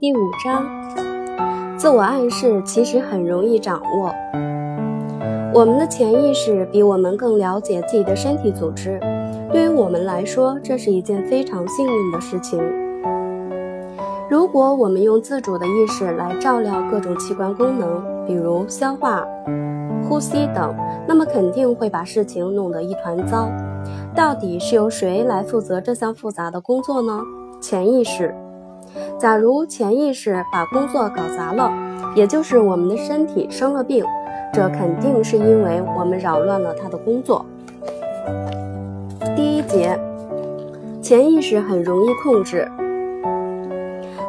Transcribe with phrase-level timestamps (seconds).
[0.00, 0.64] 第五章，
[1.76, 4.14] 自我暗示其实很容易掌握。
[5.52, 9.00] 我们的潜意识比我们更了解自己的身体组织，
[9.50, 12.60] 对于我们来说，这是一件非常幸运的事情。
[14.30, 19.26] 如果我们用自主的意识来照料各种器官功能，比如消化、
[20.08, 20.72] 呼吸等，
[21.08, 23.48] 那么肯定会把事情弄得一团糟。
[24.14, 27.22] 到底是由谁来负责这项复杂的工作呢？
[27.60, 28.34] 潜意识。
[29.18, 31.72] 假如潜意识把工作搞砸了，
[32.14, 34.04] 也就是我们的身体生了病，
[34.52, 37.44] 这肯定是因为我们扰乱了他的工作。
[39.36, 39.98] 第一节，
[41.00, 42.68] 潜意识很容易控制。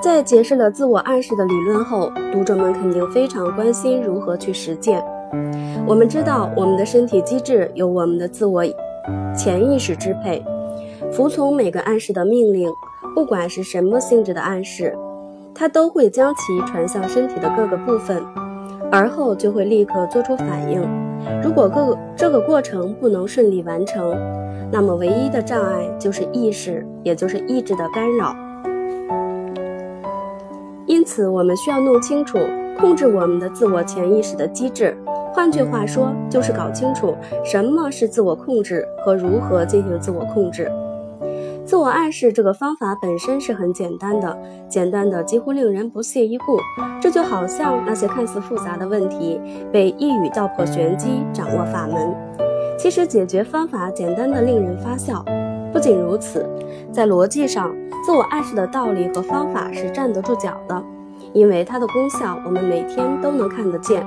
[0.00, 5.02] 在解释了自我暗示的理论后，读者们肯定非常关心如何去实践。
[5.86, 8.64] 我们知道，我们的身体机制有我们的自我
[9.36, 10.44] 潜意识支配，
[11.12, 12.68] 服从每个暗示的命令。
[13.14, 14.92] 不管是什么性质的暗示，
[15.54, 18.20] 它都会将其传向身体的各个部分，
[18.90, 20.82] 而后就会立刻做出反应。
[21.40, 24.16] 如果各个这个过程不能顺利完成，
[24.72, 28.34] 那么唯一的障碍就是意识，也就是意志的干扰。
[30.86, 32.38] 因此，我们需要弄清楚
[32.80, 34.96] 控制我们的自我潜意识的机制。
[35.34, 40.70] 换句话说，就是搞清楚什么是自我控制和如何进行自我控制。
[41.64, 46.56] 自我暗示这个方法本身是很简单的，简单的几乎令人不屑一顾。
[47.00, 49.40] 这就好像那些看似复杂的问题
[49.72, 52.14] 被一语道破玄机，掌握法门。
[52.78, 55.24] 其实解决方法简单的令人发笑。
[55.72, 56.48] 不仅如此，
[56.92, 57.74] 在逻辑上，
[58.06, 60.80] 自我暗示的道理和方法是站得住脚的，
[61.32, 64.06] 因为它的功效我们每天都能看得见。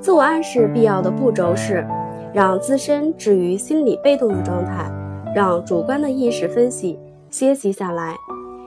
[0.00, 1.86] 自我暗示必要的步骤是，
[2.32, 4.90] 让自身置于心理被动的状态。
[5.32, 6.98] 让主观的意识分析
[7.30, 8.16] 歇息下来，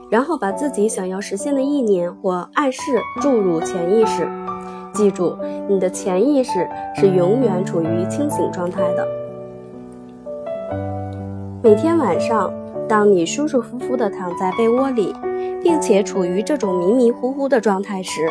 [0.09, 2.79] 然后把自己想要实现的意念或暗示
[3.19, 4.25] 注入潜意识。
[4.93, 9.05] 记住，你的潜意识是永远处于清醒状态的。
[11.61, 12.53] 每天晚上，
[12.87, 15.13] 当你舒舒服服地躺在被窝里，
[15.61, 18.21] 并且处于这种迷迷糊糊的状态时，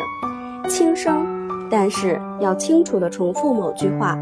[0.67, 1.32] 轻声。
[1.75, 4.15] 但是要清楚地重复某句话，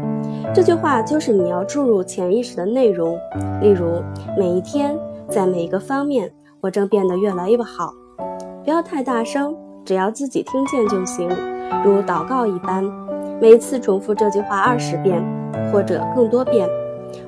[0.54, 3.14] 这句话就是你要注入潜意识的内容。
[3.60, 4.02] 例如，
[4.38, 4.98] 每一天，
[5.28, 6.32] 在每一个方面，
[6.62, 7.92] 我正变得越来越好。
[8.64, 9.54] 不要太大声，
[9.84, 11.28] 只要自己听见就行，
[11.84, 12.90] 如祷告一般。
[13.38, 15.22] 每次重复这句话二十遍，
[15.70, 16.66] 或者更多遍。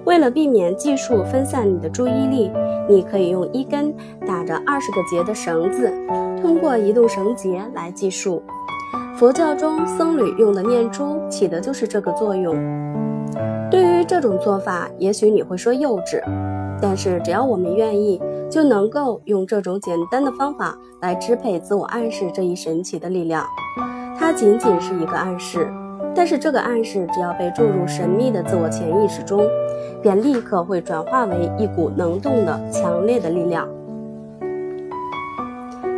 [0.07, 2.51] 为了避免计数分散你的注意力，
[2.89, 3.95] 你可以用一根
[4.27, 5.93] 打着二十个结的绳子，
[6.41, 8.43] 通过移动绳结来计数。
[9.17, 12.57] 佛教中僧侣用的念珠起的就是这个作用。
[13.71, 16.21] 对于这种做法，也许你会说幼稚，
[16.83, 18.21] 但是只要我们愿意，
[18.51, 23.47] 就能够用这种简单的方法来支配自我暗示这一神奇的力量。
[24.19, 25.69] 它仅仅是一个暗示，
[26.13, 29.47] 但是这个暗示只要被注入神秘的自我潜意识中，
[30.03, 33.69] 便立刻会转化为一股能动的强烈的力量，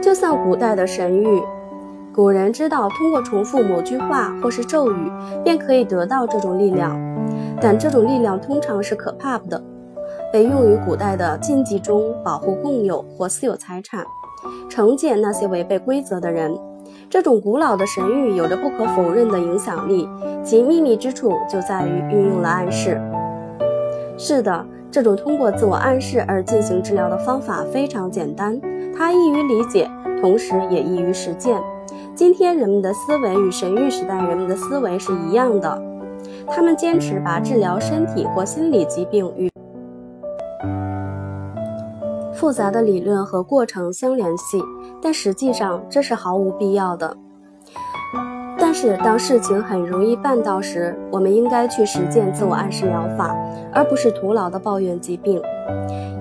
[0.02, 1.42] 就像古代的神谕。
[2.16, 5.12] 古人知道，通过重复某句话或是咒语，
[5.44, 6.98] 便可以得到这种力量。
[7.60, 9.62] 但这种力量通常是可怕的，
[10.32, 14.02] 被用于古代的禁忌中，保护共有或私有财产，
[14.70, 16.58] 惩戒那些违背规则的人。
[17.10, 20.08] 这种古老的神谕有着不可否认的影响力，
[20.42, 22.98] 其秘密之处就在于运用了暗示。
[24.16, 28.58] 是的，这种通过自我暗示而进行治疗的方法非常简单，
[28.96, 29.90] 它易于理解，
[30.22, 31.60] 同时也易于实践。
[32.16, 35.78] 今天人们的思维与神谕时代人们的思维是一样的，
[36.46, 39.50] 他们坚持把治疗身体或心理疾病与
[42.32, 44.62] 复杂的理论和过程相联系，
[45.02, 47.14] 但实际上这是毫无必要的。
[48.58, 53.36] 但是当事情很容易办到时，我们应该去实践自我暗示疗法，
[53.74, 55.38] 而不是徒劳的抱怨疾病。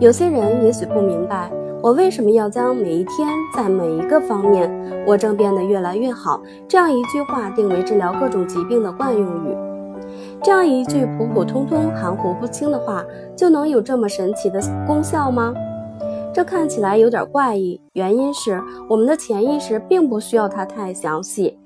[0.01, 1.49] 有些人也许不明白。
[1.85, 4.67] 我为什么要将每一天在每一个方面
[5.05, 9.55] 我正变得越来越好这样一句话定为治疗各种疾病的惯用语？
[10.41, 13.05] 这样一句普普通通、含糊不清的话
[13.35, 15.53] 就能有这么神奇的功效吗？
[16.35, 17.79] 这看起来有点怪异。
[17.93, 21.57] 原因是我们的潜意识并不需要它太详细。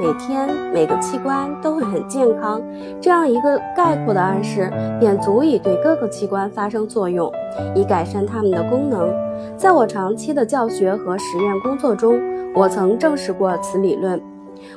[0.00, 2.60] 每天每个器官都会很健康，
[3.00, 4.68] 这样一个概括的暗示
[4.98, 7.30] 便足以对各个器官发生作用，
[7.76, 9.14] 以改善它们的功能。
[9.56, 12.20] 在我长期的教学和实验工作中，
[12.52, 14.20] 我曾证实过此理论。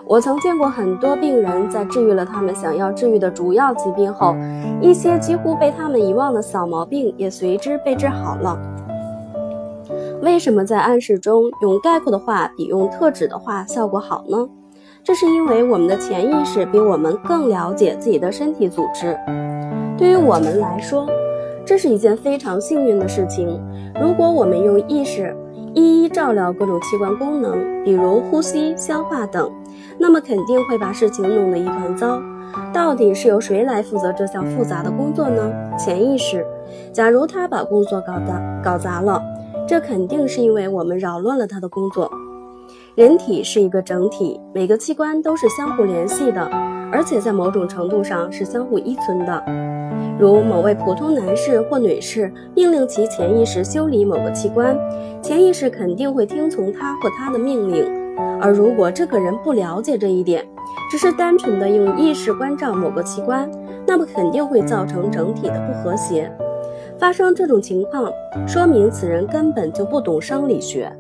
[0.06, 4.36] 我曾见过很多病人在治愈了他们想要治愈的主要疾病后，
[4.80, 8.56] 一些几乎被他们遗忘的小毛病也随之被治好了。
[10.22, 14.50] 为什么在暗示中用概括的话比用特指的话效果好呢？
[15.02, 19.18] 这是因为我们的潜意识比我们更了解自己的身体组织。
[19.98, 21.08] 对于我们来说，
[21.66, 23.48] 这是一件非常幸运的事情。
[24.02, 25.34] 如果我们用意识
[25.74, 29.50] 一一照料各种器官功能，比如呼吸、消化等，
[29.98, 32.22] 那么肯定会把事情弄得一团糟。
[32.74, 35.50] 到底是由谁来负责这项复杂的工作呢？
[35.78, 36.46] 潜意识。
[36.92, 39.22] 假如他把工作搞砸搞砸了，
[39.70, 42.12] 这肯定是因为我们扰乱了他的工作。
[42.96, 46.42] 人体是一个整体，每个器官都是相互联系的，
[46.92, 49.44] 而且在某种程度上是相互依存的。
[50.18, 54.76] 如某位普通男士或女士命令其潜意识修理某个器官，
[55.22, 57.86] 潜意识肯定会听从他或她的命令。
[58.42, 60.44] 而如果这个人不了解这一点，
[60.90, 63.48] 只是单纯的用意识关照某个器官，
[63.86, 66.36] 那么肯定会造成整体的不和谐。
[67.00, 68.12] 发生这种情况，
[68.46, 70.92] 说明此人根本就不懂生理学。